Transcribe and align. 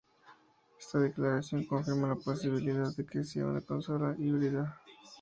Esta 0.79 0.97
declaración 0.97 1.63
confirma 1.67 2.07
la 2.07 2.15
posibilidad 2.15 2.89
de 2.97 3.05
que 3.05 3.23
sea 3.23 3.45
una 3.45 3.61
consola 3.61 4.15
híbrida. 4.17 4.81